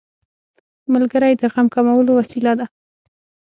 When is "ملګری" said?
0.93-1.33